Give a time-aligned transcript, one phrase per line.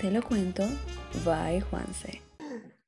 [0.00, 0.62] Te lo cuento,
[1.24, 2.22] bye Juanse.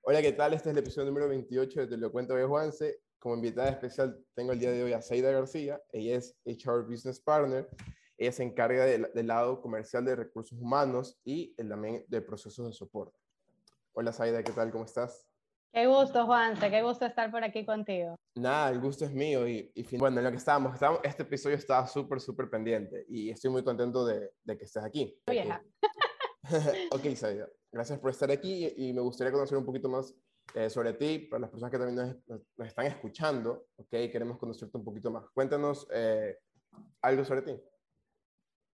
[0.02, 0.54] Hola, ¿qué tal?
[0.54, 3.00] Este es el episodio número 28 de Te lo cuento, bye Juanse.
[3.18, 5.82] Como invitada especial tengo el día de hoy a Saida García.
[5.90, 7.68] Ella es HR Business Partner.
[8.16, 12.72] Ella se encarga del, lado comercial de recursos humanos y el, también de procesos de
[12.72, 13.18] soporte.
[13.92, 14.70] Hola Saida, ¿qué tal?
[14.70, 15.26] ¿Cómo estás?
[15.72, 18.14] Qué gusto, Juanse, qué gusto estar por aquí contigo.
[18.36, 21.88] Nada, el gusto es mío y, bueno, en lo que estábamos, estábamos este episodio estaba
[21.88, 25.18] súper, súper pendiente y estoy muy contento de, de que estés aquí.
[25.26, 25.60] Vieja.
[26.92, 30.14] ok, Saida, gracias por estar aquí y, me gustaría conocer un poquito más
[30.54, 34.84] eh, sobre ti, para las personas que también nos, están escuchando, ok, queremos conocerte un
[34.84, 35.24] poquito más.
[35.32, 36.38] Cuéntanos eh,
[37.02, 37.52] algo sobre ti.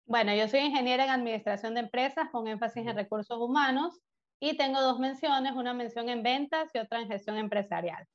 [0.06, 4.01] Bueno, yo soy ingeniera en administración de empresas con énfasis en recursos humanos
[4.38, 8.06] y tengo dos menciones, una mención en ventas y otra en gestión empresarial.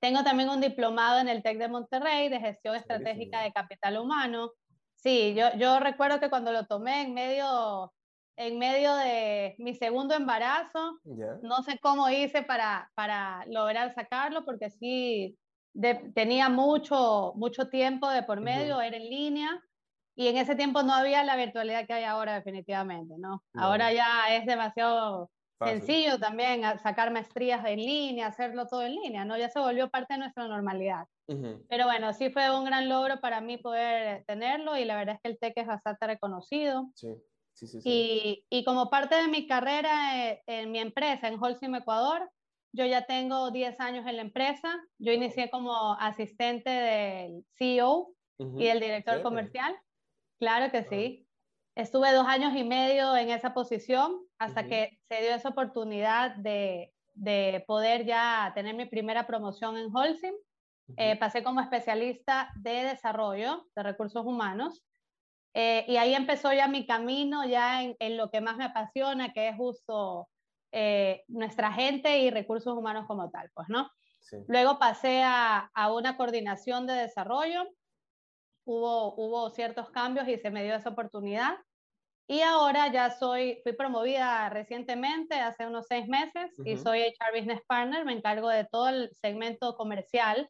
[0.00, 4.52] Tengo también un diplomado en el TEC de Monterrey de gestión estratégica de capital humano.
[4.96, 7.92] Sí, yo, yo recuerdo que cuando lo tomé en medio
[8.36, 10.98] en medio de mi segundo embarazo.
[11.42, 15.36] No sé cómo hice para, para lograr sacarlo, porque sí
[16.14, 19.62] tenía mucho, mucho tiempo de por medio, era en línea,
[20.14, 23.42] y en ese tiempo no había la virtualidad que hay ahora definitivamente, ¿no?
[23.54, 25.30] Ahora ya es demasiado
[25.64, 29.38] sencillo también sacar maestrías en línea, hacerlo todo en línea, ¿no?
[29.38, 31.06] Ya se volvió parte de nuestra normalidad.
[31.68, 35.20] Pero bueno, sí fue un gran logro para mí poder tenerlo y la verdad es
[35.22, 36.90] que el TEC es bastante reconocido.
[36.94, 37.08] Sí.
[37.84, 42.28] Y, y, como parte de mi carrera eh, en mi empresa, en Holcim Ecuador,
[42.72, 44.80] yo ya tengo 10 años en la empresa.
[44.98, 49.76] Yo inicié como asistente del CEO y del director comercial.
[50.38, 51.26] Claro que sí.
[51.76, 56.92] Estuve dos años y medio en esa posición hasta que se dio esa oportunidad de,
[57.14, 60.34] de, poder ya tener mi primera promoción en Holcim.
[60.96, 64.82] Eh, pasé como especialista de desarrollo de recursos humanos
[65.54, 69.48] eh, y ahí empezó ya mi camino, ya en, lo que más me apasiona, que
[69.48, 70.28] es justo
[70.72, 73.90] eh, nuestra gente y recursos humanos como tal, pues, ¿no?
[74.46, 77.64] Luego pasé a, a, una coordinación de desarrollo,
[78.64, 81.56] hubo, hubo ciertos cambios y se me dio esa oportunidad.
[82.28, 87.60] Y ahora ya soy, fui promovida recientemente, hace unos seis meses, y soy HR Business
[87.66, 90.48] Partner, me encargo de todo el segmento comercial,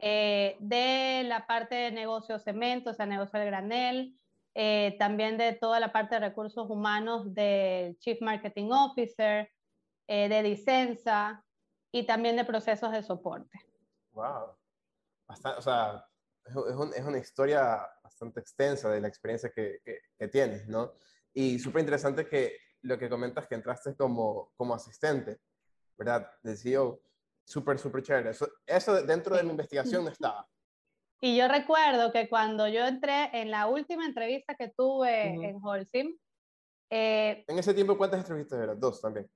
[0.00, 4.18] eh, de la parte de negocio cemento, o sea, negocio del granel,
[4.54, 9.50] eh, también de toda la parte de recursos humanos del Chief Marketing Officer,
[10.06, 11.44] eh, de Dicenza
[11.90, 13.58] y también de procesos de soporte.
[14.12, 14.56] ¡Wow!
[15.26, 16.06] o sea,
[16.44, 16.54] es,
[16.96, 19.80] es, una historia bastante extensa de la experiencia que,
[20.18, 20.92] que, tienes, ¿no?
[21.32, 25.40] Y súper interesante que lo que comentas que entraste como, como asistente,
[25.96, 26.30] ¿verdad?
[26.42, 27.02] De CEO,
[27.44, 28.30] súper, súper chévere.
[28.30, 30.46] Eso, eso dentro de mi investigación no estaba.
[31.20, 36.16] Y yo recuerdo que cuando yo entré en la última entrevista que tuve en Holcim.
[36.90, 38.78] Eh, en ese tiempo, ¿cuántas entrevistas eran?
[38.78, 39.28] Dos también.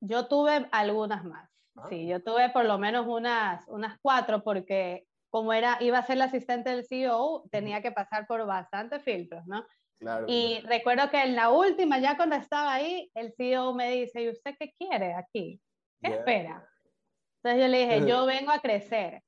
[0.00, 1.50] Yo tuve algunas más.
[1.76, 1.86] Ah.
[1.90, 6.16] Sí, yo tuve por lo menos unas, unas cuatro porque como era, iba a ser
[6.16, 9.66] la asistente del CEO, tenía que pasar por bastantes filtros, ¿no?
[9.98, 14.22] Claro, y recuerdo que en la última, ya cuando estaba ahí, el CEO me dice,
[14.22, 15.60] ¿y usted qué quiere aquí?
[16.00, 16.66] ¿Qué espera?
[17.42, 19.22] Entonces yo le dije, yo vengo a crecer.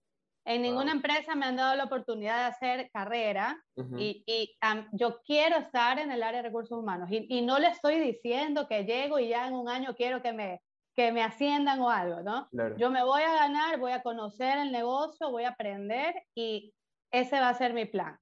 [0.49, 3.63] En ninguna empresa me han dado la oportunidad de hacer carrera
[3.99, 4.57] y, y
[4.93, 8.67] yo quiero estar en el área de recursos humanos y, y, no le estoy diciendo
[8.67, 10.63] que llego y ya en un año quiero que me,
[10.97, 12.49] que me asciendan o algo, ¿no?
[12.79, 16.73] Yo me voy a ganar, voy a conocer el negocio, voy a aprender y
[17.13, 18.19] ese va a ser mi plan.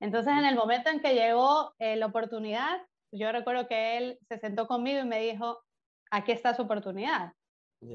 [0.00, 2.80] Entonces, en el momento en que llegó eh, la oportunidad,
[3.12, 5.60] yo recuerdo que él se sentó conmigo y me dijo,
[6.12, 7.32] aquí está su oportunidad.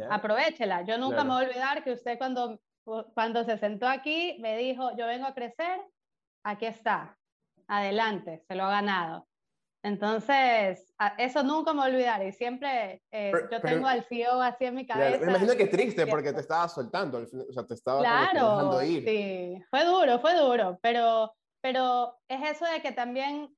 [0.10, 0.84] Aprovechela.
[0.84, 4.96] Yo nunca me voy a olvidar que usted cuando cuando se sentó aquí, me dijo,
[4.98, 5.80] yo vengo a crecer,
[6.44, 7.18] aquí está,
[7.68, 9.28] adelante, se lo ha ganado.
[9.82, 12.30] Entonces, eso nunca me olvidaré.
[12.30, 15.24] Y siempre eh, yo tengo al CEO así en mi cabeza.
[15.24, 19.06] me imagino que es triste porque te estaba soltando, o sea, te estaba dejando ir.
[19.06, 23.56] Sí, fue duro, fue duro, pero, pero es eso de que también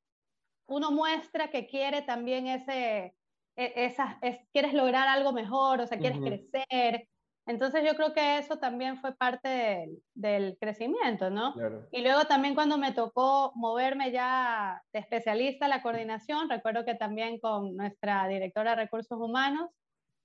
[0.67, 3.15] uno muestra que quiere también ese,
[3.57, 7.07] e, es, quieres lograr algo mejor, o sea, quieres crecer,
[7.47, 11.55] entonces yo creo que eso también fue parte del, crecimiento, ¿no?
[11.91, 16.95] Y luego también cuando me tocó moverme ya de especialista a la coordinación, recuerdo que
[16.95, 19.69] también con nuestra directora de recursos humanos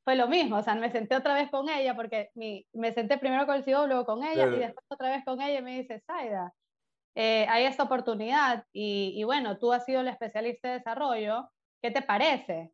[0.05, 3.47] fue lo mismo, o sea, me senté otra vez con ella porque me senté primero
[3.47, 6.01] con el CEO, luego con ella y después otra vez con ella y me dice,
[6.07, 6.53] Saida,
[7.17, 11.49] eh, hay esta oportunidad y, y bueno, tú has sido el especialista de desarrollo,
[11.83, 12.71] ¿qué te parece?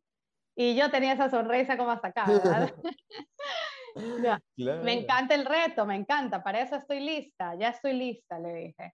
[0.55, 2.73] Y yo tenía esa sonrisa como hasta acá, ¿verdad?
[4.83, 8.93] Me encanta el reto, me encanta, para eso estoy lista, ya estoy lista, le dije.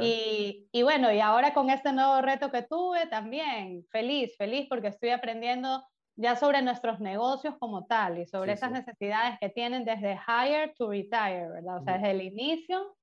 [0.00, 4.86] Y, y, bueno, y ahora con este nuevo reto que tuve también, feliz, feliz porque
[4.86, 5.84] estoy aprendiendo
[6.16, 10.88] ya sobre nuestros negocios como tal y sobre esas necesidades que tienen desde hire to
[10.88, 11.78] retire, ¿verdad?
[11.78, 12.96] O sea, desde el inicio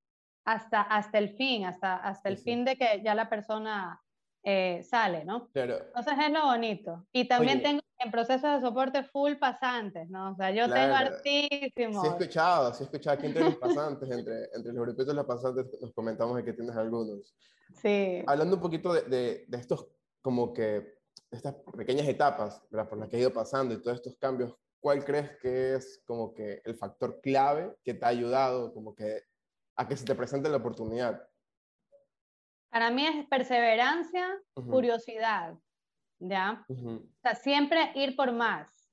[0.45, 3.99] hasta, hasta el fin, hasta, hasta el fin de que ya la persona
[4.43, 5.49] eh, sale, ¿no?
[5.51, 5.77] Claro.
[5.87, 7.05] Entonces es lo bonito.
[7.11, 10.31] Y también tengo en proceso de soporte full pasantes, ¿no?
[10.31, 12.01] O sea, yo tengo hartísimos.
[12.01, 15.13] Sí he escuchado, sí he escuchado aquí entre los pasantes, entre, entre los grupitos de
[15.13, 17.35] los pasantes nos comentamos de que tienes algunos.
[17.75, 18.23] Sí.
[18.25, 19.87] Hablando un poquito de, de, de estos
[20.21, 20.99] como que
[21.29, 22.89] estas pequeñas etapas ¿verdad?
[22.89, 26.33] por las que ha ido pasando y todos estos cambios, ¿cuál crees que es como
[26.33, 29.23] que el factor clave que te ha ayudado como que
[29.75, 31.25] a que se te presente la oportunidad?
[32.71, 35.55] Para mí es perseverancia, curiosidad,
[36.19, 36.65] ¿ya?
[36.69, 38.89] O sea, siempre ir por más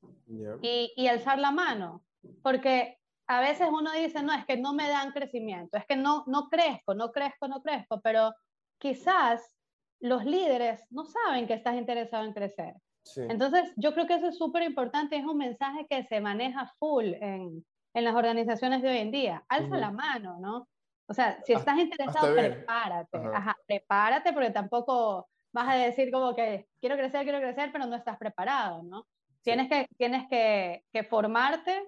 [0.63, 2.05] y, y alzar la mano,
[2.43, 2.99] porque
[3.29, 6.49] a veces uno dice, no, es que no me dan crecimiento, es que no, no
[6.49, 8.35] crezco, no crezco, no crezco, pero
[8.79, 9.57] quizás
[10.01, 12.75] los líderes no saben que estás interesado en crecer.
[13.17, 17.15] Entonces, yo creo que eso es súper importante, es un mensaje que se maneja full
[17.21, 17.65] en,
[17.95, 19.45] en las organizaciones de hoy en día.
[19.49, 20.69] Alza la mano, ¿no?
[21.09, 23.19] O sea, si estás interesado, prepárate.
[23.19, 23.57] Ajá.
[23.67, 28.19] prepárate porque tampoco vas a decir como que quiero crecer, quiero crecer, pero no estás
[28.19, 29.07] preparado, ¿no?
[29.43, 31.83] Tienes, que, tienes que, que formarte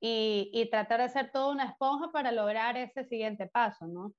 [0.00, 4.12] y, y, tratar de ser toda una esponja para lograr ese siguiente paso, ¿no?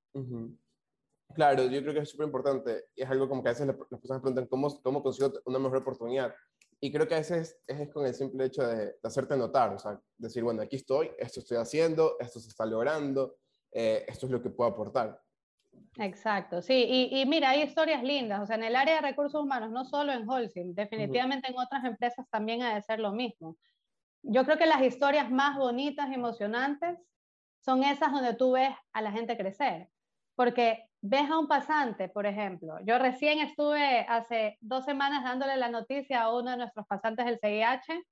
[1.34, 4.00] Claro, yo creo que es súper importante y es algo como que a veces las
[4.00, 6.34] personas preguntan cómo, cómo consigo una mejor oportunidad.
[6.80, 10.00] Y creo que a veces es, con el simple hecho de, hacerte notar, o sea,
[10.18, 13.36] decir, bueno, aquí estoy, esto estoy haciendo, esto se está logrando,
[13.78, 15.22] eh, esto es lo que puedo aportar.
[15.98, 19.42] Exacto, sí, y, y, mira, hay historias lindas, o sea, en el área de recursos
[19.42, 23.58] humanos, no solo en Holcim, definitivamente en otras empresas también ha de ser lo mismo.
[24.24, 26.98] Yo creo que las historias más bonitas y emocionantes
[27.60, 29.90] son esas donde tú ves a la gente crecer,
[30.36, 32.78] porque ves a un pasante, por ejemplo.
[32.86, 37.40] Yo recién estuve hace dos semanas dándole la noticia a uno de nuestros pasantes del
[37.40, 38.04] CIH,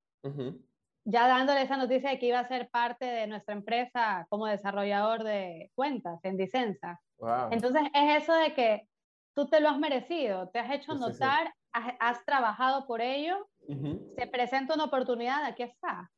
[1.06, 5.24] ya dándole esa noticia de que iba a ser parte de nuestra empresa como desarrollador
[5.24, 7.00] de cuentas en Dicenza.
[7.52, 8.88] Entonces es eso de que
[9.36, 13.48] tú te lo has merecido, te has hecho notar, Has, trabajado por ello,
[14.16, 16.12] se presenta una oportunidad, aquí está.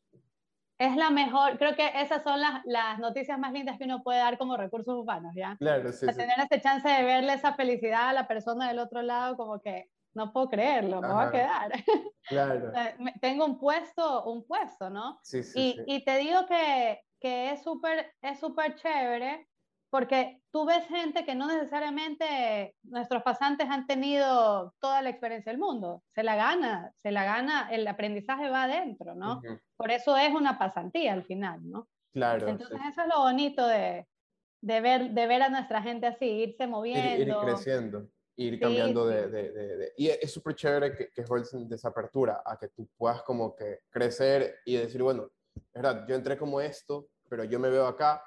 [0.77, 4.19] Es la mejor, creo que esas son las, las, noticias más lindas que uno puede
[4.19, 5.55] dar como recursos humanos, ¿ya?
[5.57, 9.37] Claro, sí, Tener esa chance de verle esa felicidad a la persona del otro lado,
[9.37, 11.71] como que no puedo creerlo, me va a quedar.
[12.27, 12.71] Claro.
[13.21, 15.19] Tengo un puesto, un puesto, ¿no?
[15.21, 19.47] Sí, sí, y, y te digo que, que es súper es súper chévere
[19.95, 25.59] porque tú ves gente que no necesariamente nuestros pasantes han tenido toda la experiencia del
[25.59, 29.41] mundo, se la gana, se la gana, el aprendizaje va adentro, ¿no?
[29.77, 31.87] Por eso es una pasantía al final, ¿no?
[32.11, 32.47] Claro.
[32.47, 34.05] Entonces eso es lo bonito de,
[34.61, 37.21] de, ver, de ver a nuestra gente así, irse moviendo.
[37.21, 41.75] Ir, ir creciendo, ir cambiando De, de, de, Y es súper chévere que, que de
[41.75, 46.15] esa apertura, a que tú puedas como que crecer y decir, bueno, es verdad, yo
[46.15, 48.23] entré como esto, pero yo me veo acá,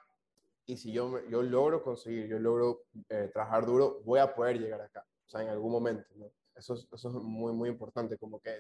[0.67, 4.81] y si yo, yo logro conseguir, yo logro eh, trabajar duro, voy a poder llegar
[4.81, 6.31] acá, o sea, en algún momento, ¿no?
[6.55, 8.59] Eso es, eso es muy, muy importante, como que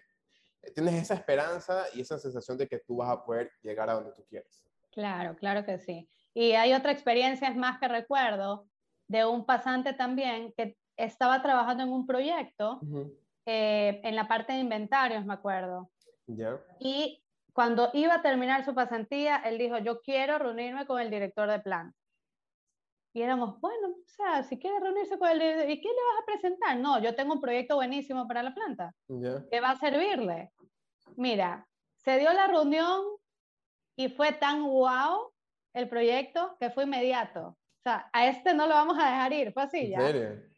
[0.75, 4.13] tienes esa esperanza y esa sensación de que tú vas a poder llegar a donde
[4.13, 4.65] tú quieres.
[4.93, 6.09] Claro, claro que sí.
[6.35, 8.69] Y hay otra experiencia, es más que recuerdo,
[9.09, 12.81] de un pasante también que estaba trabajando en un proyecto
[13.47, 15.91] eh, en la parte de inventarios, me acuerdo.
[16.27, 16.61] Ya.
[16.81, 21.49] Y cuando iba a terminar su pasantía, él dijo, yo quiero reunirme con el director
[21.49, 21.95] de plan.
[23.15, 26.23] Y éramos, bueno, o sea, si quiere reunirse con el director, ¿y qué le vas
[26.23, 26.77] a presentar?
[26.79, 28.95] No, yo tengo un proyecto buenísimo para la planta.
[29.51, 30.53] ¿Qué va a servirle?
[31.17, 33.03] Mira, se dio la reunión
[33.97, 35.33] y fue tan wow
[35.73, 37.57] el proyecto que fue inmediato.
[37.89, 39.99] Sea, a este no lo vamos a dejar ir, fue así ya.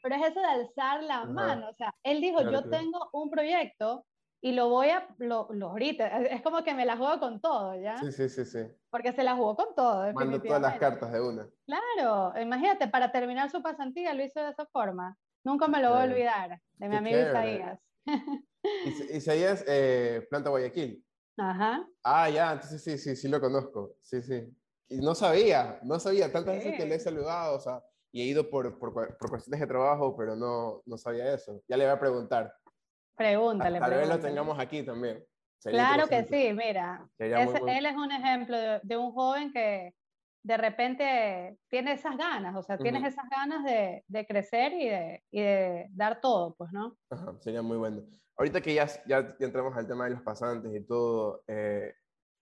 [0.02, 1.68] Pero es eso de alzar la mano.
[1.68, 4.04] O sea, él dijo, yo tengo un proyecto
[4.40, 7.80] y lo voy a, lo, lo, ahorita, es como que me la juego con todo,
[7.80, 7.98] ¿ya?
[7.98, 8.66] Sí, sí, sí, sí.
[8.90, 11.48] Porque se la jugó con todo, Mando todas las cartas de una.
[11.66, 15.16] Claro, imagínate, para terminar su pasantía lo hizo de esa forma.
[15.44, 17.78] Nunca me lo voy a olvidar, de mi amigo Isaías.
[19.12, 21.04] Isaías, eh, Planta Guayaquil.
[21.36, 21.86] Ajá.
[22.02, 24.48] Ah, ya, entonces sí, sí, sí lo conozco, sí, sí.
[24.90, 27.82] Y no sabía, no sabía, tantas veces que le he saludado, o sea,
[28.12, 31.62] y he ido por, por, por cuestiones de trabajo, pero no, no sabía eso.
[31.68, 32.52] Ya le voy a preguntar.
[33.16, 33.78] Pregúntale.
[33.78, 35.24] Tal vez lo tengamos aquí también.
[35.62, 37.06] claro que sí, mira.
[37.18, 39.94] él es un ejemplo de, un joven que
[40.42, 45.22] de repente tiene esas ganas, o sea, tienes esas ganas de, de crecer y de,
[45.30, 46.96] y de, dar todo, pues, ¿no?
[47.10, 48.02] Ajá, sería muy bueno.
[48.36, 51.94] Ahorita que ya, ya, entramos al tema de los pasantes y todo, eh,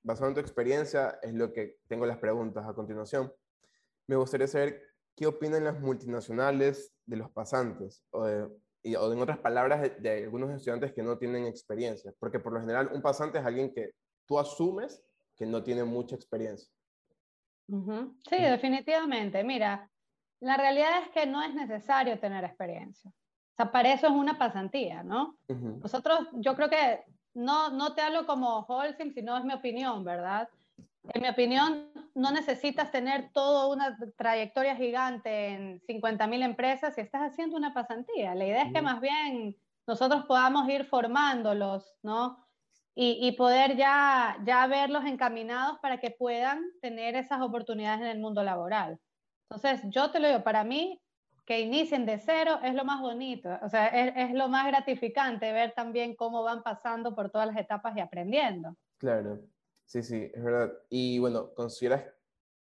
[0.09, 3.31] basado en tu experiencia, es lo que tengo las preguntas a continuación.
[4.07, 4.83] Me gustaría saber
[5.15, 8.03] qué opinan las multinacionales de los pasantes.
[8.11, 8.49] O de,
[8.83, 12.55] y, o en otras palabras, de, de, algunos estudiantes que no tienen experiencia, porque por
[12.55, 13.93] lo general un pasante es alguien que
[14.27, 15.05] tú asumes
[15.37, 16.73] que no tiene mucha experiencia.
[17.69, 19.45] Sí, definitivamente.
[19.45, 19.91] Mira,
[20.41, 23.11] la realidad es que no es necesario tener experiencia.
[23.11, 25.37] O sea, para eso es una pasantía, ¿no?
[25.49, 27.05] Nosotros, yo creo que
[27.35, 30.49] no, no te hablo como Holcim, sino es mi opinión, ¿verdad?
[31.15, 37.23] En mi opinión, no necesitas tener toda una trayectoria gigante en 50.000 empresas si estás
[37.23, 38.35] haciendo una pasantía.
[38.35, 39.57] La idea es que más bien
[39.87, 42.45] nosotros podamos ir formándolos, ¿no?
[43.01, 48.43] Y, poder ya, ya verlos encaminados para que puedan tener esas oportunidades en el mundo
[48.43, 48.99] laboral.
[49.49, 51.01] Entonces, yo te lo digo, para mí,
[51.49, 55.51] que inicien de cero es lo más bonito, o sea, es, es lo más gratificante
[55.51, 58.77] ver también cómo van pasando por todas las etapas y aprendiendo.
[58.99, 59.41] Claro.
[59.87, 60.71] Sí, sí, es verdad.
[60.91, 62.05] Y bueno, ¿consideras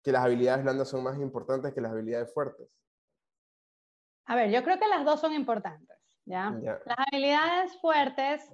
[0.01, 2.70] que las habilidades blandas son más importantes que las habilidades fuertes?
[4.25, 6.51] A ver, yo creo que las dos son importantes, ¿ya?
[6.51, 8.50] Las habilidades fuertes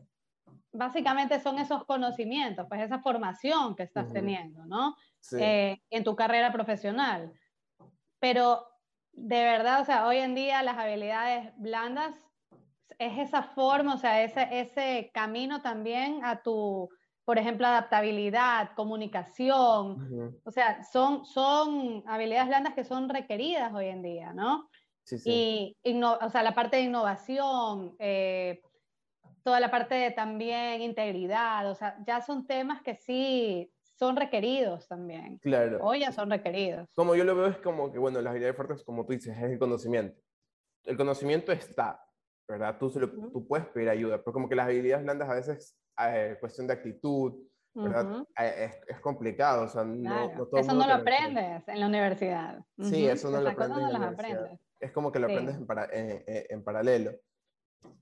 [0.71, 4.95] básicamente son esos conocimientos, pues esa formación que estás teniendo, ¿no?
[5.19, 5.37] Sí.
[5.39, 7.31] Eh, en tu carrera profesional.
[8.19, 8.72] Pero
[9.13, 12.15] de verdad, o sea, hoy en día las habilidades blandas
[12.99, 16.89] es esa forma, o sea, ese, ese camino también a tu
[17.25, 24.01] por ejemplo, adaptabilidad, comunicación, o sea, son, son habilidades blandas que son requeridas hoy en
[24.01, 24.69] día, ¿no?
[25.03, 25.77] Sí, sí.
[25.83, 28.61] Y, o sea, la parte de innovación, eh,
[29.43, 34.87] toda la parte de también integridad, o sea, ya son temas que sí son requeridos
[34.87, 35.37] también.
[35.39, 35.79] Claro.
[35.81, 36.89] Hoy ya son requeridos.
[36.95, 39.43] Como yo lo veo es como que, bueno, las habilidades fuertes, como tú dices, es
[39.43, 40.19] el conocimiento.
[40.83, 42.03] El conocimiento está,
[42.47, 42.77] ¿verdad?
[42.77, 45.77] Tú, se lo, tú puedes pedir ayuda, pero como que las habilidades blandas a veces
[45.99, 47.33] eh, cuestión de actitud,
[47.73, 48.25] ¿verdad?
[48.39, 52.63] Eh, es, es, complicado, o sea, no, Eso no lo aprendes en la universidad.
[52.79, 54.59] Sí, eso no lo aprendes en la universidad.
[54.79, 57.11] Es como que lo aprendes en, para, en, paralelo.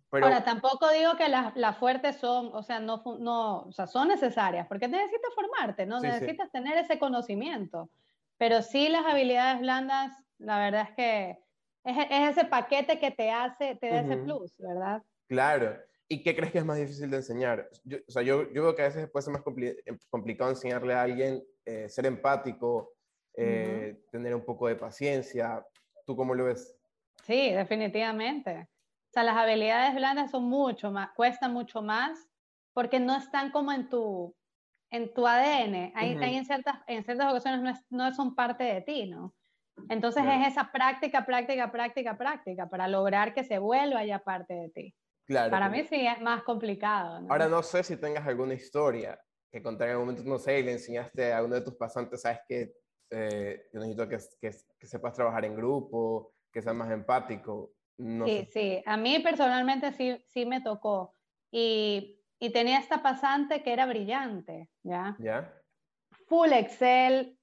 [0.09, 3.87] Pero, Ahora, tampoco digo que las, las, fuertes son, o sea, no, no, o sea,
[3.87, 6.01] son necesarias, porque necesitas formarte, ¿no?
[6.01, 7.89] necesitas tener ese conocimiento.
[8.37, 11.39] Pero sí las habilidades blandas, la verdad es que
[11.85, 15.01] es, es ese paquete que te hace, te da ese plus, ¿verdad?
[15.27, 15.77] Claro.
[16.09, 17.69] ¿Y qué crees que es más difícil de enseñar?
[17.85, 20.93] Yo, o sea, yo, yo veo que a veces puede ser más em, complicado enseñarle
[20.93, 22.91] a alguien eh, ser empático,
[23.33, 25.65] eh, tener un poco de paciencia.
[26.05, 26.75] ¿Tú cómo lo ves?
[27.23, 28.67] Sí, definitivamente.
[29.11, 32.29] O sea, las habilidades blandas son mucho más, cuestan mucho más
[32.73, 34.33] porque no están como en tu,
[34.89, 35.91] en tu ADN.
[35.95, 39.35] Hay, hay en, ciertas, en ciertas ocasiones no, no son parte de ti, ¿no?
[39.89, 44.69] Entonces es esa práctica, práctica, práctica, práctica para lograr que se vuelva ya parte de
[44.69, 44.95] ti.
[45.27, 47.25] Para mí sí es más complicado.
[47.29, 49.19] Ahora no sé si tengas alguna historia
[49.51, 52.21] que contar en algún momento, no sé, y le enseñaste a uno de tus pasantes,
[52.21, 52.71] sabes que
[53.09, 57.73] eh, yo necesito que, que, que, sepas trabajar en grupo, que seas más empático.
[58.25, 61.15] Sí, sí, a mí personalmente sí, sí me tocó.
[61.51, 65.15] Y, y tenía esta pasante que era brillante, ¿ya?
[65.19, 65.53] ¿Ya?
[66.27, 67.37] Full Excel,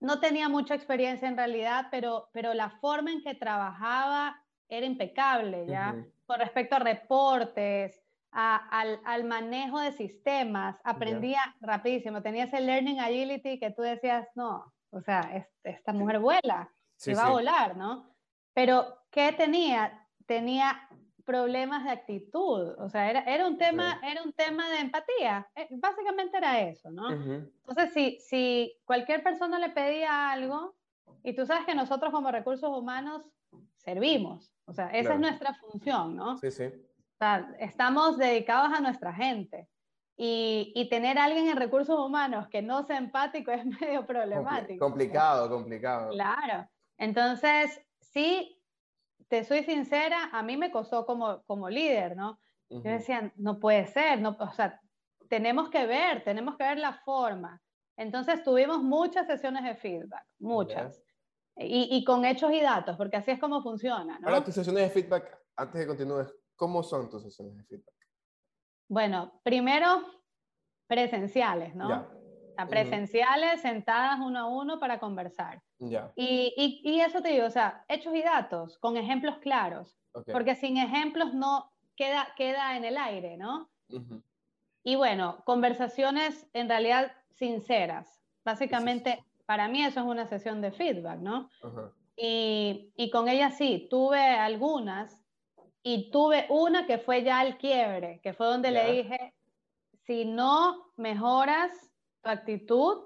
[0.00, 5.66] no tenía mucha experiencia en realidad, pero, pero la forma en que trabajaba era impecable,
[5.66, 5.96] ¿ya?
[6.26, 8.00] Con respecto a reportes,
[8.30, 12.22] al, al, manejo de sistemas, aprendía rapidísimo.
[12.22, 17.26] Tenía ese learning agility que tú decías, no, o sea, esta mujer vuela, se va
[17.26, 18.14] a volar, ¿no?
[18.54, 20.06] Pero, ¿qué tenía?
[20.26, 20.88] Tenía
[21.28, 25.68] problemas de actitud, o sea, era, era, un, tema, era un tema de empatía, eh,
[25.72, 27.10] básicamente era eso, ¿no?
[27.10, 30.74] Entonces, si, si cualquier persona le pedía algo,
[31.22, 33.30] y tú sabes que nosotros como recursos humanos
[33.76, 36.38] servimos, o sea, esa es nuestra función, ¿no?
[36.38, 36.64] Sí, sí.
[36.64, 39.68] O sea, estamos dedicados a nuestra gente.
[40.16, 44.84] Y, y, tener a alguien en recursos humanos que no sea empático es medio problemático.
[44.84, 46.10] Complicado, complicado.
[46.10, 46.68] Claro.
[46.96, 48.57] Entonces, sí,
[49.28, 52.38] te soy sincera, a mí me costó como, como líder, ¿no?
[52.70, 54.80] Yo decía, no puede ser, no, o sea,
[55.28, 57.62] tenemos que ver, tenemos que ver la forma.
[57.96, 61.02] Entonces tuvimos muchas sesiones de feedback, muchas.
[61.56, 64.18] Y, con hechos y datos, porque así es como funciona.
[64.20, 64.28] ¿no?
[64.28, 67.94] Ahora, tus sesiones de feedback, antes de continuar, ¿cómo son tus sesiones de feedback?
[68.88, 70.04] Bueno, primero,
[70.86, 72.08] presenciales, ¿no?
[72.66, 75.62] Presenciales, sentadas uno a uno para conversar.
[76.16, 79.96] Y, y, eso te digo, o sea, hechos y datos, con ejemplos claros.
[80.32, 83.68] Porque sin ejemplos no queda, queda en el aire, ¿no?
[84.82, 88.20] Y bueno, conversaciones en realidad sinceras.
[88.44, 91.50] Básicamente, para mí eso es una sesión de feedback, ¿no?
[92.16, 95.22] Y, y, con ella sí, tuve algunas
[95.82, 99.34] y tuve una que fue ya el quiebre, que fue donde le dije,
[100.08, 101.87] si no mejoras
[102.22, 103.04] tu actitud,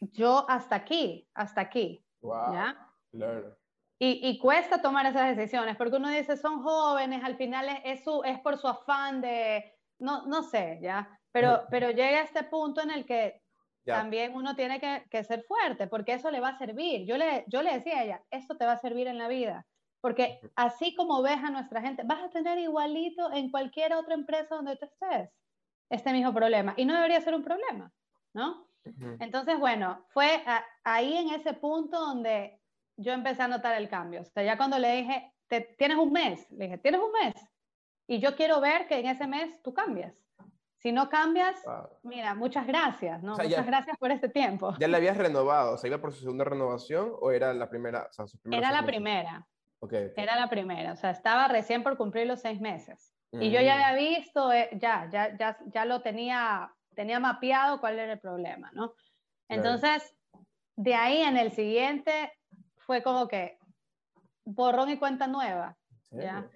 [0.00, 2.04] yo hasta aquí, hasta aquí.
[2.20, 2.74] Wow,
[3.12, 3.56] Claro.
[3.98, 8.58] Y, cuesta tomar esas decisiones, porque uno dice, son jóvenes, al final es, es por
[8.58, 11.18] su afán de, no, no sé, ¿ya?
[11.32, 13.42] Pero, pero llega a este punto en el que
[13.86, 17.06] también uno tiene que, que, ser fuerte, porque eso le va a servir.
[17.06, 19.66] Yo le, yo le decía a ella, esto te va a servir en la vida,
[20.02, 24.56] porque así como ves a nuestra gente, vas a tener igualito en cualquier otra empresa
[24.56, 25.30] donde tú estés
[25.90, 26.74] este mismo problema.
[26.76, 27.92] Y no debería ser un problema,
[28.32, 28.66] ¿no?
[29.18, 30.44] Entonces, bueno, fue
[30.84, 32.60] ahí en ese punto donde
[32.96, 34.20] yo empecé a notar el cambio.
[34.20, 36.50] O sea, ya cuando le dije, ¿Te, ¿tienes un mes?
[36.50, 37.34] Le dije, ¿tienes un mes?
[38.06, 40.14] Y yo quiero ver que en ese mes tú cambias.
[40.78, 41.56] Si no cambias,
[42.02, 43.36] mira, muchas gracias, ¿no?
[43.36, 44.74] muchas gracias por este tiempo.
[44.78, 45.74] ¿Ya le habías renovado?
[45.74, 48.08] ¿O sea, iba por su segunda renovación o era la primera?
[48.50, 49.46] era la primera.
[49.78, 50.92] Okay, Era la primera.
[50.92, 53.15] O sea, estaba recién por cumplir los seis meses.
[53.40, 53.82] Y yo ya mm.
[53.82, 58.70] había visto, eh, ya, ya, ya, ya lo tenía, tenía mapeado cuál era el problema,
[58.72, 58.94] ¿no?
[59.48, 60.14] Entonces,
[60.76, 62.32] de ahí en el siguiente
[62.76, 63.58] fue como que
[64.44, 65.76] borrón y cuenta nueva.
[66.10, 66.48] ¿ya?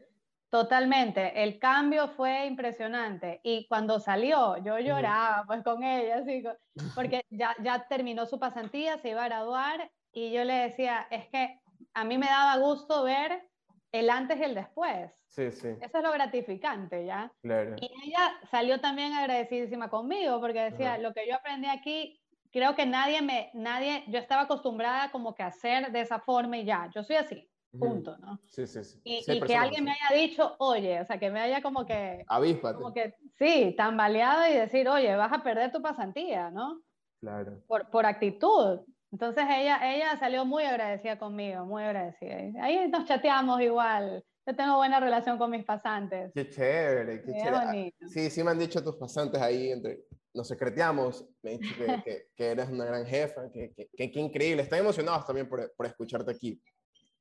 [0.51, 1.43] Totalmente.
[1.43, 3.41] El cambio fue impresionante.
[3.45, 6.43] Y cuando salió, yo lloraba pues con ella, así,
[6.95, 11.29] porque ya, ya terminó su pasantía, se iba a graduar y yo le decía, es
[11.29, 11.61] que
[11.95, 13.50] a mí me daba gusto ver
[13.93, 15.13] el antes y el después.
[15.27, 15.69] Sí, sí.
[15.81, 17.33] Eso es lo gratificante, ¿ya?
[17.43, 17.77] Claro.
[17.81, 22.21] Y ella salió también agradecidísima conmigo porque decía, lo que yo aprendí aquí,
[22.53, 26.59] creo que nadie me, nadie, yo estaba acostumbrada como que a hacer de esa forma
[26.59, 28.41] y ya, yo soy así, punto, ¿no?
[28.47, 29.01] Sí, sí, sí.
[29.05, 32.25] Y, que alguien me haya dicho, oye, o sea, que me haya como que...
[32.29, 32.77] Avíspate.
[32.77, 36.81] Como que, sí, tambaleado y decir, oye, vas a perder tu pasantía, ¿no?
[37.21, 37.61] Claro.
[37.67, 38.81] Por, por actitud.
[39.13, 42.63] Entonces ella, ella salió muy agradecida conmigo, muy agradecida.
[42.63, 44.25] Ahí nos chateamos igual.
[44.47, 46.33] Yo tengo buena relación con mis pasantes.
[46.35, 47.95] Qué chévere, qué chévere.
[48.09, 51.75] Sí, sí me han dicho tus pasantes ahí, entre, nos secreteamos, me han dicho
[52.05, 54.63] que, que, eres una gran jefa, que, que, increíble.
[54.63, 56.61] Están emocionados también por, por, escucharte aquí.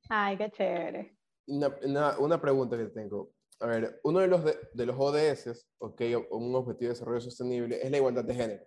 [0.10, 1.18] Ay, qué chévere.
[1.48, 3.32] Una, una, pregunta que tengo.
[3.60, 7.92] A ver, uno de los, de, los ODS, ok, un objetivo de desarrollo sostenible, es
[7.92, 8.66] la igualdad de género.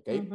[0.00, 0.28] Okay?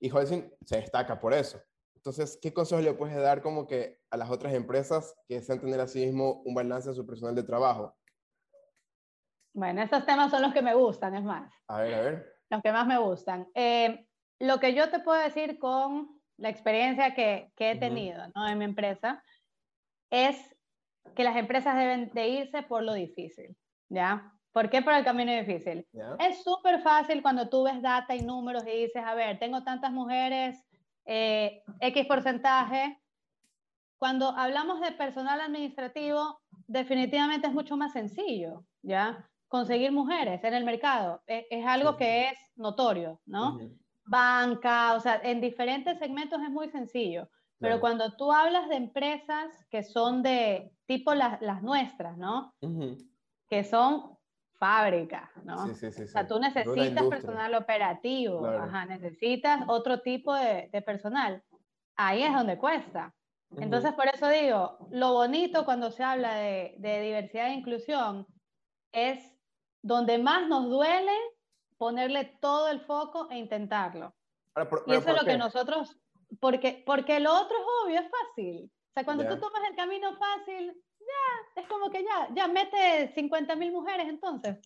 [0.00, 1.60] Y Holcim se destaca por eso.
[2.04, 5.78] Entonces, ¿qué consejos le puedes dar como que a las otras empresas que desean tener
[5.78, 7.96] así mismo un balance en su personal de trabajo?
[9.54, 11.52] Bueno, estos temas son los que me gustan, es más.
[11.68, 12.34] A ver, a ver.
[12.50, 13.48] Los que más me gustan.
[13.54, 14.04] Eh,
[14.40, 18.48] lo que yo te puedo decir con la experiencia que, que he tenido ¿no?
[18.48, 19.22] en mi empresa
[20.10, 20.56] es
[21.14, 23.56] que las empresas deben de irse por lo difícil,
[23.88, 24.32] ¿ya?
[24.50, 25.86] ¿Por qué por el camino difícil?
[26.18, 29.92] Es súper fácil cuando tú ves data y números y dices, a ver, tengo tantas
[29.92, 30.62] mujeres
[31.04, 32.98] eh, X porcentaje.
[33.98, 39.28] Cuando hablamos de personal administrativo, definitivamente es mucho más sencillo, ¿ya?
[39.48, 43.58] Conseguir mujeres en el mercado e, es, algo que es notorio, ¿no?
[44.04, 47.28] Banca, o sea, en diferentes segmentos es muy sencillo.
[47.58, 52.52] Pero cuando tú hablas de empresas que son de tipo las, las nuestras, ¿no?
[53.48, 54.18] Que son
[54.62, 55.66] fábrica, ¿no?
[55.66, 60.82] Sí, sí, sí, o sea, tú necesitas personal operativo, ajá, necesitas otro tipo de, de,
[60.82, 61.42] personal.
[61.96, 63.12] Ahí es donde cuesta.
[63.56, 68.24] Entonces, por eso digo, lo bonito cuando se habla de, de diversidad e inclusión
[68.92, 69.36] es
[69.82, 71.16] donde más nos duele
[71.76, 74.14] ponerle todo el foco e intentarlo.
[74.86, 75.98] y eso es lo que nosotros,
[76.38, 78.70] porque, porque lo otro es obvio, es fácil.
[78.90, 80.80] O sea, cuando tú tomas el camino fácil,
[81.12, 84.58] ya, es como que ya, ya mete 50 mil mujeres entonces.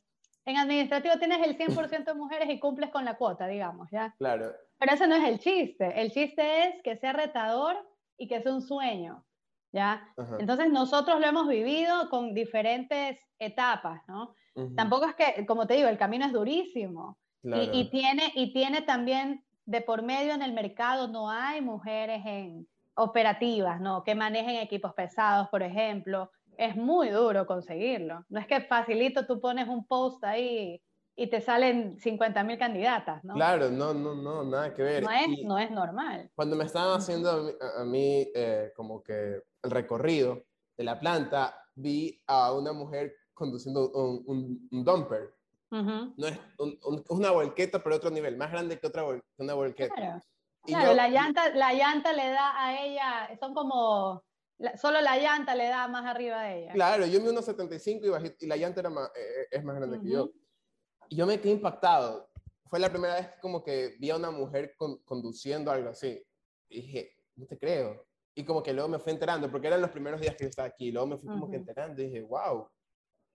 [0.44, 4.14] En administrativo tienes el 100% de mujeres y cumples con la cuota, digamos, ¿ya?
[4.18, 4.52] Claro.
[4.78, 6.00] Pero ese no es el chiste.
[6.00, 7.76] El chiste es que sea retador
[8.16, 9.24] y que sea un sueño,
[9.72, 10.08] ¿ya?
[10.38, 14.34] Entonces nosotros lo hemos vivido con diferentes etapas, ¿no?
[14.76, 17.18] Tampoco es que, como te digo, el camino es durísimo.
[17.42, 22.22] Y, y, tiene, y tiene también de por medio en el mercado, no hay mujeres
[22.24, 24.02] en, operativas, ¿no?
[24.02, 26.30] Que manejen equipos pesados, por ejemplo.
[26.58, 28.24] Es muy duro conseguirlo.
[28.28, 30.82] No es que facilito tú pones un post ahí
[31.14, 33.34] y te salen 50 mil candidatas, ¿no?
[33.34, 35.02] Claro, no, no, no, nada que ver.
[35.02, 36.30] No es, no es normal.
[36.34, 40.44] Cuando me estaban haciendo a mí, eh, como que el recorrido
[40.76, 45.34] de la planta, vi a una mujer conduciendo un, un, dumper.
[45.70, 46.38] No es
[47.08, 49.04] una volqueta, pero otro nivel, más grande que otra
[49.36, 49.94] una volqueta.
[49.94, 50.22] Claro.
[50.66, 54.24] Claro, la, llanta, la llanta le da a ella, son como,
[54.80, 56.72] solo la llanta le da más arriba de ella.
[56.72, 59.76] Claro, yo me unos 75 y, y la llanta era más, eh, eh, es más
[59.76, 60.30] grande que yo.
[61.08, 62.30] Y yo me quedé impactado.
[62.68, 64.74] Fue la primera vez como que vi a una mujer
[65.04, 66.20] conduciendo algo así.
[66.68, 68.06] Y dije, no te creo.
[68.34, 70.68] Y como que luego me fui enterando, porque eran los primeros días que yo estaba
[70.68, 70.90] aquí.
[70.90, 72.68] Luego me fui como que enterando y dije, wow,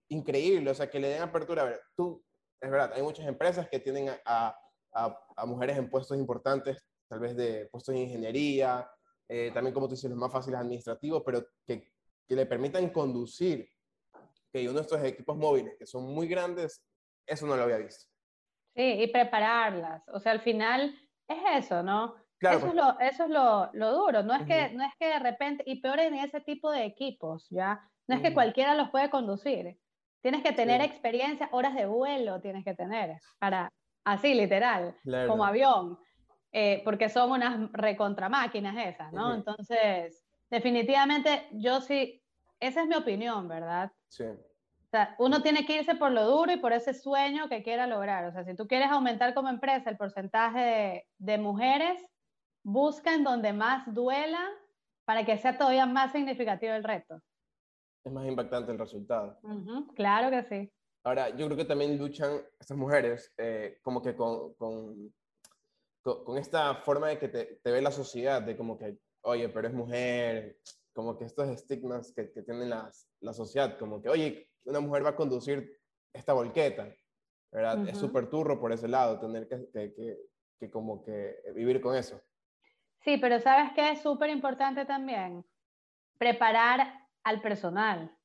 [0.09, 0.69] increíble.
[0.69, 1.61] O sea, que le den apertura.
[1.61, 2.21] A ver, tú,
[2.59, 4.55] es verdad, hay muchas empresas que tienen a,
[4.93, 8.89] a, a mujeres en puestos importantes tal vez de puestos de ingeniería,
[9.27, 11.91] eh, también como tú dices, los más fáciles administrativos, pero que
[12.31, 13.67] que le permitan conducir,
[14.53, 16.81] que uno de estos equipos móviles que son muy grandes,
[17.27, 18.05] eso no lo había visto.
[18.73, 20.07] Sí, y prepararlas.
[20.07, 20.97] O sea, al final
[21.27, 22.15] es eso, ¿no?
[22.39, 24.23] Claro, eso, pues, es lo, eso es lo, lo duro.
[24.23, 24.77] No es, que, Ujú.
[24.77, 27.81] no es que de repente, y peor en ese tipo de equipos, ¿ya?
[28.07, 28.35] No es que Ujú.
[28.35, 29.77] cualquiera los puede conducir.
[30.21, 30.87] Tienes que tener Sí.
[30.87, 33.67] experiencia, horas de vuelo tienes que tener para,
[34.05, 35.27] así literal, claro.
[35.27, 35.99] como avión,
[36.51, 39.27] eh, porque son unas recontramáquinas esas, ¿no?
[39.27, 39.35] Ujú.
[39.35, 42.21] Entonces, definitivamente yo sí,
[42.59, 43.91] esa es mi opinión, ¿verdad?
[44.07, 44.25] Sí.
[44.25, 47.87] O sea, uno tiene que irse por lo duro y por ese sueño que quiera
[47.87, 48.25] lograr.
[48.25, 52.05] O sea, si tú quieres aumentar como empresa el porcentaje de, de mujeres,
[52.63, 54.49] busca en donde más duela
[55.05, 57.21] para que sea todavía más significativo el reto.
[58.03, 59.39] Es más impactante el resultado.
[59.43, 60.71] Ujú, claro que sí.
[61.03, 65.13] Ahora, yo creo que también luchan estas mujeres eh, como que con, con,
[66.01, 69.49] con- con esta forma de que te, te ve la sociedad, de como que, oye,
[69.49, 70.59] pero es mujer,
[70.93, 75.05] como que estos estigmas que, que tiene las- la sociedad, como que, oye, una mujer
[75.05, 75.79] va a conducir
[76.13, 76.93] esta volqueta,
[77.51, 77.87] ¿verdad?
[77.87, 78.07] Es Ujú.
[78.07, 80.17] súper turro por ese lado, tener que, que,
[80.59, 82.21] que, como que vivir con eso.
[82.99, 85.43] Sí, pero ¿sabes qué es súper importante también?
[86.17, 88.15] Preparar al personal,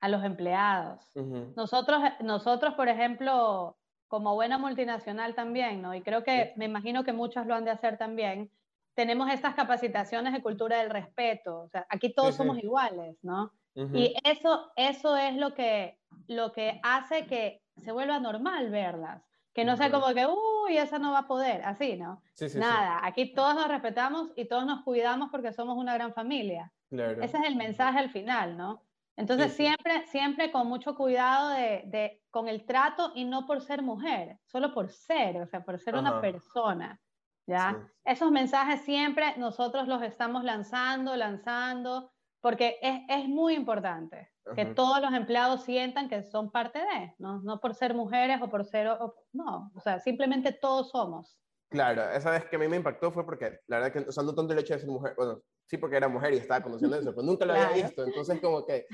[0.00, 1.10] a los empleados.
[1.56, 5.94] Nosotros, nosotros, por ejemplo, como buena multinacional también, ¿no?
[5.94, 8.50] Y creo que me imagino que muchos lo han de hacer también,
[8.94, 11.60] tenemos estas capacitaciones de cultura del respeto.
[11.60, 12.38] O sea, aquí todos sí.
[12.38, 13.52] somos iguales, ¿no?
[13.94, 19.22] Y eso, eso es lo que, lo que hace que se vuelva normal verlas.
[19.54, 22.22] Que no sea como que, uy, esa no va a poder, así, ¿no?
[22.34, 26.72] Sí, Nada, aquí todos nos respetamos y todos nos cuidamos porque somos una gran familia.
[26.90, 27.22] claro.
[27.22, 28.82] Ese es el mensaje al final, ¿no?
[29.18, 33.60] Entonces Sí, siempre, siempre con mucho cuidado de, de- con el trato y no por
[33.60, 36.20] ser mujer, solo por ser, o sea, por ser una Ajá.
[36.20, 37.00] persona,
[37.46, 37.70] ¿ya?
[37.72, 37.92] Sí.
[38.04, 44.74] Esos mensajes siempre nosotros los estamos lanzando, lanzando, porque es, es muy importante que Ajá.
[44.74, 47.40] todos los empleados sientan que son parte de, ¿no?
[47.42, 51.38] No por ser mujeres o por ser, o- no, o sea, simplemente todos somos.
[51.70, 54.22] Claro, esa vez que a mí me impactó fue porque, la verdad que, o sea,
[54.22, 56.96] no tanto el hecho de ser mujer, bueno, sí porque era mujer y estaba conociendo
[56.96, 57.82] eso, pero nunca lo había Claro.
[57.82, 58.86] visto, entonces como que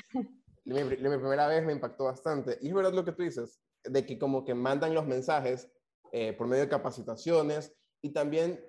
[0.65, 2.59] mi, mi primera vez me impactó bastante.
[2.61, 5.71] Y es verdad lo que tú dices, de que como que mandan los mensajes
[6.11, 8.65] eh, por medio de capacitaciones y también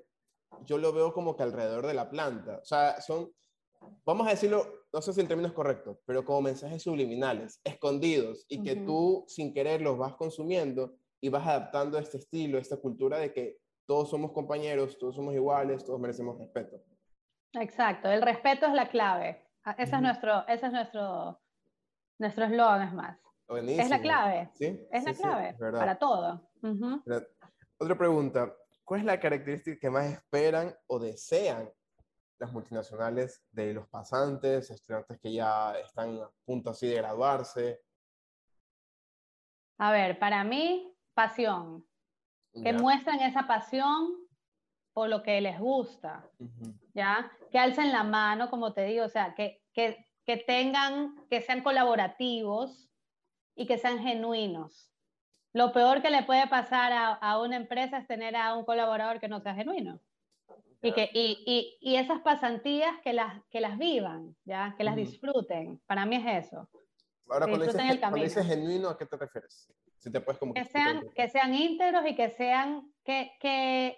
[0.65, 3.32] yo lo veo como que alrededor de la planta, o sea, son,
[4.06, 8.46] vamos a decirlo, no sé si el término es correcto, pero como mensajes subliminales, escondidos,
[8.48, 8.86] y que Ujú.
[8.86, 13.58] tú sin querer los vas consumiendo y vas adaptando este estilo, esta cultura de que
[13.86, 16.82] todos somos compañeros, todos somos iguales, todos merecemos respeto.
[17.54, 19.48] Exacto, el respeto es la clave.
[19.63, 21.39] Ah, Ese es nuestro, ese es nuestro,
[22.19, 23.19] nuestro eslogan, es más.
[23.48, 24.88] Es la clave, ¿Sí?
[24.91, 26.50] es la Sí, clave para todo.
[27.78, 31.69] Otra pregunta, ¿cuál es la característica que más esperan o desean
[32.38, 37.82] las multinacionales de los pasantes, estudiantes que ya están a punto así de graduarse?
[39.78, 41.86] A ver, para mí, pasión.
[42.56, 42.80] Que ¿Ya?
[42.80, 44.15] muestren esa pasión
[44.94, 46.30] por lo que les gusta.
[46.94, 47.32] ¿ya?
[47.52, 51.62] Que alcen la mano, como te digo, o sea, que, que, que tengan, que sean
[51.62, 52.89] colaborativos
[53.56, 54.91] y que sean genuinos.
[55.54, 59.20] Lo peor que le puede pasar a, a una empresa es tener a un colaborador
[59.20, 60.00] que no sea genuino.
[60.82, 64.76] Y, que, y, y, y esas pasantías que las, que las vivan, ¿ya?
[64.78, 65.82] que las disfruten.
[65.88, 66.70] Para mí es eso.
[67.28, 69.74] Ahora, cuando dices, genuino, ¿a qué te refieres?
[70.12, 73.98] Te puedes como Que sean, que sean íntegros y que sean, que, que,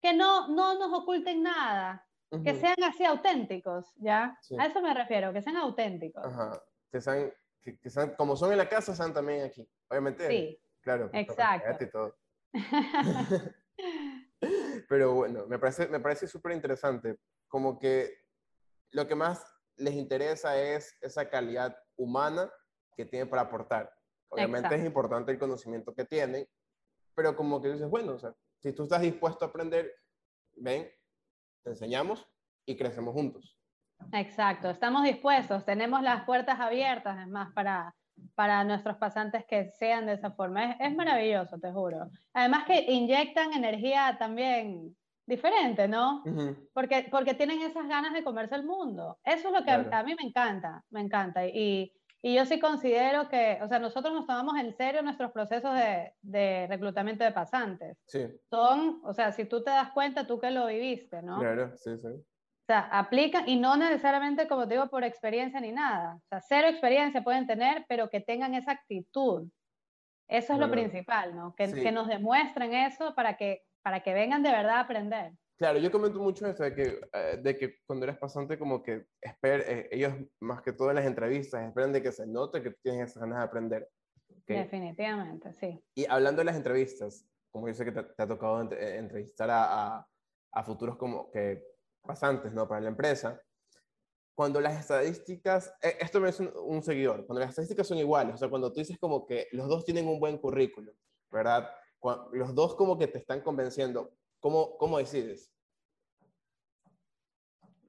[0.00, 2.06] que no, no nos oculten nada.
[2.30, 2.60] Que Ujú.
[2.60, 4.36] sean así auténticos, ¿ya?
[4.42, 4.56] Sí.
[4.58, 6.24] A eso me refiero, que sean auténticos.
[6.24, 6.60] Ajá.
[6.90, 9.68] Que sean, que, que sean, como son en la casa, sean también aquí.
[9.88, 11.10] Obviamente, Sí, claro.
[11.10, 11.84] con exacto.
[11.84, 12.16] y todo.
[14.88, 17.18] Pero bueno, me parece, me parece súper interesante.
[17.46, 18.10] Como que
[18.90, 19.44] lo que más
[19.76, 22.50] les interesa es esa calidad humana
[22.96, 23.92] que tienen para aportar.
[24.34, 26.46] Obviamente es importante el conocimiento que tienen,
[27.14, 29.92] pero como que dices, bueno, o sea, si tú estás dispuesto a aprender,
[30.56, 30.90] ven,
[31.62, 32.26] te enseñamos
[32.66, 33.58] y crecemos juntos.
[34.12, 37.94] Exacto, estamos dispuestos, tenemos las puertas abiertas, es más, para,
[38.34, 40.72] para nuestros pasantes que sean de esa forma.
[40.72, 42.10] Es, es maravilloso, te juro.
[42.32, 46.22] Además que inyectan energía también diferente, ¿no?
[46.72, 49.18] Porque, porque tienen esas ganas de comerse el mundo.
[49.24, 51.46] Eso es lo que a, mí me encanta, me encanta.
[51.46, 51.92] Y,
[52.26, 56.14] y yo sí considero que, o sea, nosotros nos tomamos en serio nuestros procesos de,
[56.22, 57.98] de reclutamiento de pasantes.
[58.06, 61.38] Sí, Son, o sea, si tú te das cuenta, tú que lo viviste, ¿no?
[61.38, 62.08] claro, sí, sí.
[62.08, 66.14] O sea, aplican y no necesariamente, como te digo, por experiencia ni nada.
[66.16, 69.50] O sea, cero experiencia pueden tener, pero que tengan esa actitud.
[70.26, 70.72] Eso es lo Verdad.
[70.72, 71.54] principal, ¿no?
[71.54, 71.82] Que, Sí.
[71.82, 75.32] que nos demuestren eso para que, para que vengan de verdad a aprender.
[75.56, 79.06] Claro, yo comento mucho eso de que, eh, de que cuando eres pasante como que
[79.20, 82.72] esper, eh, ellos más que todo en las entrevistas esperan de que se note que
[82.82, 83.88] tienes esas ganas de aprender.
[84.46, 85.80] Definitivamente, sí.
[85.94, 89.98] Y hablando de las entrevistas, como yo sé que te, ha tocado eh, entrevistar a,
[89.98, 90.08] a,
[90.52, 91.62] a, futuros como que
[92.02, 92.66] pasantes, ¿no?
[92.66, 93.40] Para la empresa,
[94.36, 98.38] cuando las estadísticas, esto me es un, un seguidor, cuando las estadísticas son iguales, o
[98.38, 100.94] sea, cuando tú dices como que los dos tienen un buen currículum,
[101.30, 101.70] ¿verdad?
[102.00, 104.12] Cuando los dos como que te están convenciendo,
[104.44, 105.50] ¿Cómo, cómo decides?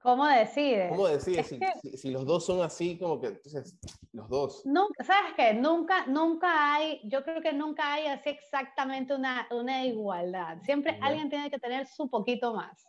[0.02, 0.90] ¿Cómo decides?
[0.90, 1.48] ¿Cómo decides?
[1.82, 3.78] Si, si, los dos son así, como que, entonces,
[4.14, 4.66] los dos.
[4.66, 5.54] Nunca, ¿Sabes qué?
[5.54, 10.62] Nunca, nunca hay, yo creo que nunca hay así exactamente una, una igualdad.
[10.62, 12.88] Siempre alguien tiene que tener su poquito más,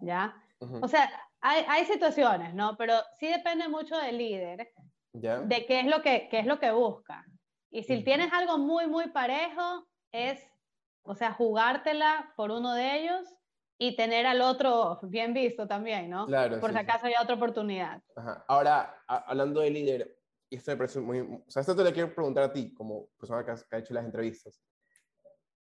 [0.00, 0.34] ¿ya?
[0.80, 1.10] O sea,
[1.42, 2.74] hay, hay, situaciones, ¿no?
[2.78, 4.72] Pero sí depende mucho del líder,
[5.12, 5.40] ¿Ya?
[5.40, 7.22] de qué es lo que, qué es lo que busca.
[7.70, 10.40] Y si tienes algo muy, muy parejo, es
[11.04, 13.28] o sea, jugártela por uno de ellos
[13.78, 16.26] y tener al otro bien visto también, ¿no?
[16.26, 16.60] Claro.
[16.60, 18.02] Por si acaso hay otra oportunidad.
[18.16, 18.44] Ajá.
[18.48, 20.18] Ahora, hablando de líder,
[20.50, 21.20] y esto me parece muy...
[21.20, 24.04] O sea, esto te lo quiero preguntar a ti, como persona que, ha hecho las
[24.04, 24.60] entrevistas.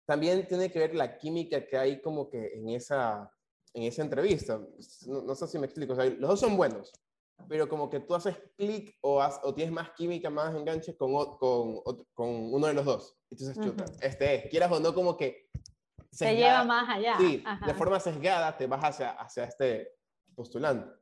[0.05, 3.31] También tiene que ver la química que hay como que en esa,
[3.73, 4.59] en esa entrevista.
[5.05, 5.93] No, no sé si me explico.
[5.93, 6.91] O sea, los dos son buenos,
[7.47, 11.81] pero como que tú haces clic o, o tienes más química, más enganche con, con,
[12.13, 13.18] con uno de los dos.
[13.31, 15.49] Entonces, chuta, este es, quieras o no, como que...
[16.11, 17.15] se lleva más allá.
[17.17, 19.93] Sí, de forma sesgada te vas hacia, hacia este
[20.35, 20.99] postulante.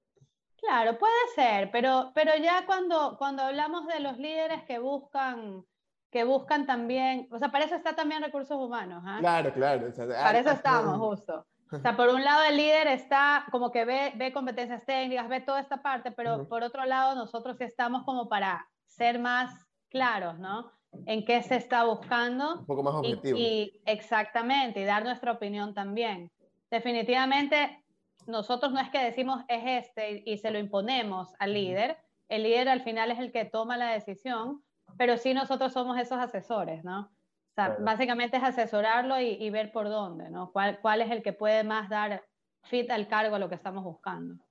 [0.58, 5.64] Claro, puede ser, pero, pero ya cuando, cuando hablamos de los líderes que buscan,
[6.12, 9.04] que buscan también, o sea, para eso está también recursos humanos.
[9.06, 9.18] ¿ah?
[9.20, 9.88] Claro, claro.
[9.96, 11.46] para eso estamos, justo.
[11.70, 15.42] O sea, por un lado el líder está como que ve, ve competencias técnicas, ve
[15.42, 20.40] toda esta parte, pero por otro lado nosotros sí estamos como para ser más claros,
[20.40, 20.72] ¿no?
[21.06, 22.60] En qué se está buscando.
[22.60, 23.38] Un poco más objetivo.
[23.38, 26.32] Y, exactamente, y dar nuestra opinión también.
[26.72, 27.84] Definitivamente,
[28.26, 31.98] nosotros no es que decimos es este y, se lo imponemos al líder.
[32.30, 34.64] El líder al final es el que toma la decisión,
[34.98, 37.10] pero sí nosotros somos esos asesores, ¿no?
[37.58, 40.52] sea, básicamente es asesorarlo y, ver por dónde, ¿no?
[40.52, 42.24] ¿Cuál, ¿Cuál es el que puede más dar
[42.64, 44.44] fit al cargo a lo que estamos buscando?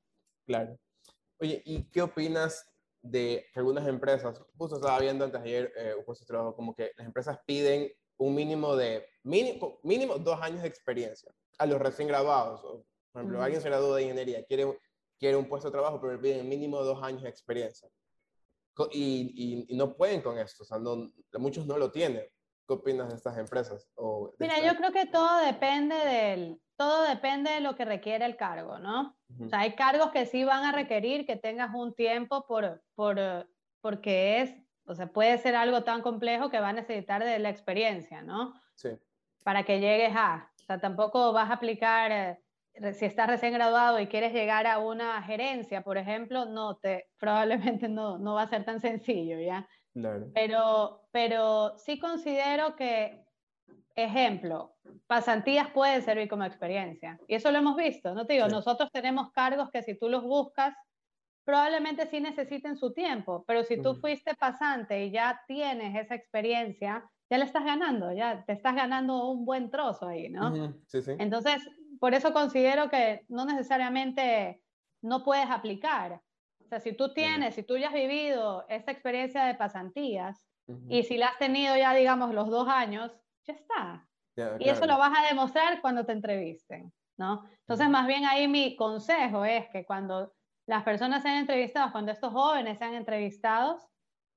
[0.44, 0.76] Claro.
[1.38, 2.68] Oye, ¿y qué opinas
[3.10, 6.54] de que algunas empresas, justo estaba viendo antes de ayer eh, un puesto de trabajo,
[6.54, 11.66] como que las empresas piden un mínimo de, mínimo, mínimo dos años de experiencia a
[11.66, 12.60] los recién graduados.
[12.60, 14.78] por ejemplo, alguien se graduó de ingeniería, quiere,
[15.18, 17.88] quiere un puesto de trabajo, pero le piden mínimo dos años de experiencia.
[18.92, 22.26] Y, y, no pueden con esto, o sea, no, muchos no lo tienen.
[22.68, 23.88] ¿Qué opinas de estas empresas?
[23.94, 28.36] O Mira, yo creo que todo depende del, todo depende de lo que requiere el
[28.36, 29.16] cargo, ¿no?
[29.40, 33.48] O sea, hay cargos que sí van a requerir que tengas un tiempo por, por,
[33.80, 37.50] porque es, o sea, puede ser algo tan complejo que va a necesitar de la
[37.50, 38.54] experiencia, ¿no?
[38.74, 38.90] Sí.
[39.42, 43.98] Para que llegues a, o sea, tampoco vas a aplicar, eh, si estás recién graduado
[43.98, 48.48] y quieres llegar a una gerencia, por ejemplo, no te, probablemente no, no va a
[48.48, 49.66] ser tan sencillo, ¿ya?
[50.34, 53.25] Pero, pero sí considero que,
[53.94, 54.74] ejemplo,
[55.06, 57.18] pasantías pueden servir como experiencia.
[57.26, 58.48] Y eso lo hemos visto, ¿no te digo?
[58.48, 60.74] Nosotros tenemos cargos que si tú los buscas,
[61.44, 67.08] probablemente sí necesiten su tiempo, pero si tú fuiste pasante y ya tienes esa experiencia,
[67.30, 70.74] ya le estás ganando, ya te estás ganando un buen trozo ahí, ¿no?
[70.86, 71.12] sí, sí.
[71.18, 74.60] Entonces, por eso considero que no necesariamente
[75.02, 76.20] no puedes aplicar.
[76.64, 80.44] O sea, si tú tienes, si tú ya has vivido esta experiencia de pasantías
[80.88, 83.12] y si la has tenido ya, digamos, los dos años,
[83.46, 84.08] ya está.
[84.58, 87.44] y eso lo vas a demostrar cuando te entrevisten, ¿no?
[87.60, 90.32] Entonces, más bien ahí mi consejo es que cuando
[90.66, 93.86] las personas sean entrevistadas, cuando estos jóvenes sean entrevistados,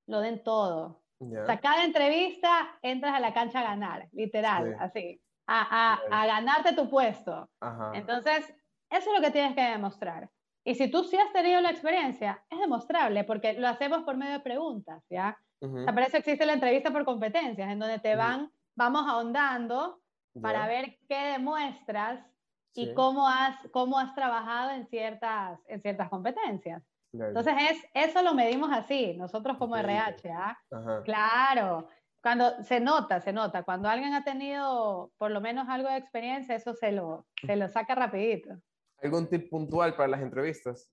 [0.08, 1.02] lo den todo.
[1.22, 6.26] O sea, cada entrevista entras a la cancha a ganar, literal, así, a, a, a,
[6.26, 7.50] ganarte tu puesto.
[7.94, 8.46] Entonces,
[8.90, 10.30] eso es lo que tienes que demostrar.
[10.64, 14.34] Y si tú sí has tenido la experiencia, es demostrable, porque lo hacemos por medio
[14.34, 15.38] de preguntas, ¿ya?
[15.62, 20.02] Uh para eso existe la entrevista por competencias, en donde te van, vamos ahondando
[20.42, 22.26] para ver qué demuestras
[22.74, 26.82] y cómo has, cómo has trabajado en ciertas, en ciertas competencias.
[27.12, 30.58] Entonces, es, eso lo medimos así, nosotros como RH, ¿ah?
[31.04, 31.90] Claro,
[32.22, 36.56] cuando se nota, se nota, cuando alguien ha tenido por lo menos algo de experiencia,
[36.56, 38.56] eso se lo, se lo saca rapidito.
[39.02, 40.90] ¿Algún tip puntual para las entrevistas?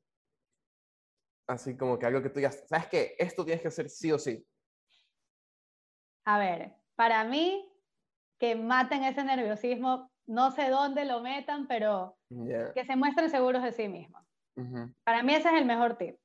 [1.46, 3.14] Así como que algo que tú digas, ¿sabes qué?
[3.16, 4.44] Esto tienes que hacer sí o sí.
[6.25, 7.70] A ver, para mí,
[8.38, 12.16] que maten ese nerviosismo, no sé dónde lo metan, pero
[12.75, 14.22] que se muestren seguros de sí mismos.
[15.05, 16.16] Para mí ese es el mejor tip.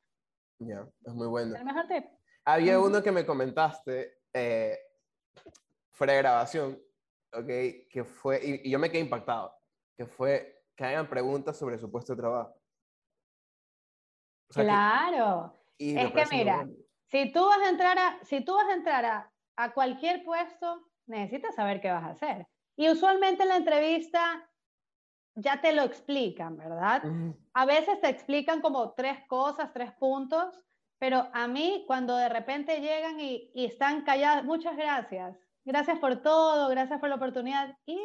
[0.60, 1.56] Ya, es muy bueno.
[1.56, 2.06] El mejor tip.
[2.46, 4.78] Había uno que me comentaste eh,
[5.92, 6.80] fuera de grabación,
[7.34, 7.48] ¿ok?
[7.90, 9.54] Que fue, y, y yo me quedé impactado,
[9.96, 12.56] que fue que hagan preguntas sobre su puesto de trabajo.
[14.50, 15.56] claro.
[15.78, 16.68] es que mira,
[17.06, 20.88] si tú vas a entrar a, si tú vas a, entrar a, a cualquier puesto,
[21.08, 22.48] necesitas saber qué vas a hacer.
[22.76, 24.50] Y usualmente en la entrevista
[25.36, 27.04] ya te lo explican, ¿verdad?
[27.54, 30.60] A veces te explican como tres cosas, tres puntos,
[31.00, 36.22] pero a mí cuando de repente llegan y, y están callados, muchas gracias, gracias por
[36.22, 37.98] todo, gracias por la oportunidad, y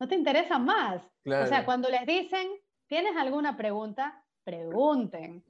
[0.00, 1.02] no te interesa más.
[1.24, 2.48] O sea, cuando les dicen,
[2.86, 4.22] ¿tienes alguna pregunta?
[4.44, 5.44] Pregunten.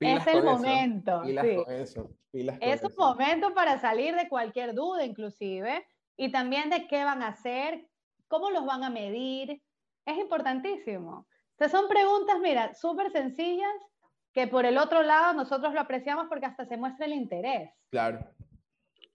[0.00, 1.22] es el momento.
[1.22, 7.28] es un momento para salir de cualquier duda, inclusive, y también de qué van a
[7.28, 7.88] hacer,
[8.28, 9.62] cómo los van a medir.
[10.06, 11.26] Es importantísimo.
[11.52, 13.72] Entonces son preguntas, mira, súper sencillas
[14.32, 17.70] que por el otro lado nosotros lo apreciamos porque hasta se muestra el interés.
[17.90, 18.18] Claro.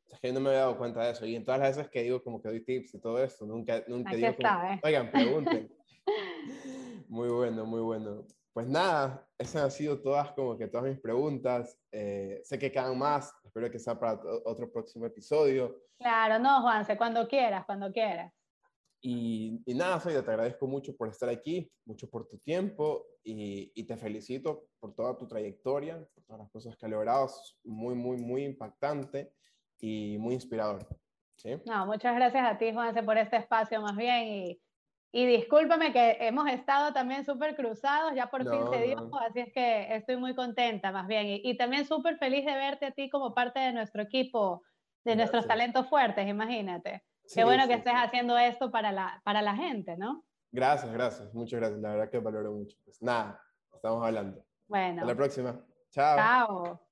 [0.10, 1.26] Es que yo no me había dado cuenta de eso.
[1.26, 3.84] Y en todas las veces que digo como que doy tips y todo esto, nunca,
[3.88, 5.70] nunca digo como, oigan, pregunten.
[7.10, 8.26] muy bueno, muy bueno.
[8.54, 11.78] Pues nada, esas han sido todas como que todas mis preguntas.
[11.92, 15.84] Eh, sé que quedan más, espero que sea para otro próximo episodio.
[16.00, 18.34] Claro, no, Juanse, cuando quieras, cuando quieras.
[19.02, 23.72] Y, y nada, Soy, te agradezco mucho por estar aquí, mucho por tu tiempo y,
[23.74, 27.26] y, te felicito por toda tu trayectoria, por todas las cosas que has logrado.
[27.26, 29.32] Es muy, muy, muy impactante
[29.80, 30.86] y muy inspirador.
[31.38, 31.62] ¿sí?
[31.66, 34.62] No, muchas gracias a ti, Juanse, por este espacio más bien y,
[35.12, 39.54] y discúlpame que hemos estado también súper cruzados, ya por fin se dio, así es
[39.54, 43.10] que estoy muy contenta más bien y, y también súper feliz de verte a ti
[43.10, 44.64] como parte de nuestro equipo,
[45.04, 47.04] de nuestros talentos fuertes, imagínate.
[47.34, 50.24] Qué bueno que estés haciendo esto para la, para la gente, ¿no?
[50.52, 51.80] Gracias, gracias, muchas gracias.
[51.80, 52.78] La verdad que valoro mucho.
[52.84, 53.40] Pues nada,
[53.74, 54.44] estamos hablando.
[54.68, 55.02] Bueno.
[55.02, 55.66] Hasta la próxima.
[55.92, 56.18] Chao.
[56.18, 56.89] Chao.